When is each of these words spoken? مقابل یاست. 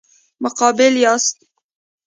مقابل 0.43 0.93
یاست. 1.03 1.37